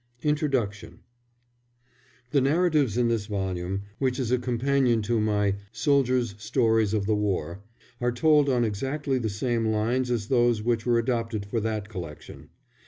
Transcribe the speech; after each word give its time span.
INTRODUCTION 0.23 1.01
The 2.31 2.41
narratives 2.41 2.97
in 2.97 3.07
this 3.07 3.27
volume, 3.27 3.83
which 3.99 4.17
is 4.19 4.31
a 4.31 4.39
companion 4.39 5.03
to 5.03 5.21
my 5.21 5.57
Soldiers' 5.71 6.33
Stories 6.39 6.95
of 6.95 7.05
the 7.05 7.13
War, 7.15 7.61
are 7.99 8.11
told 8.11 8.49
on 8.49 8.65
exactly 8.65 9.19
the 9.19 9.29
same 9.29 9.67
lines 9.67 10.09
as 10.09 10.27
those 10.29 10.63
which 10.63 10.87
were 10.87 10.97
adopted 10.97 11.45
for 11.45 11.59
that 11.59 11.87
collection. 11.87 12.49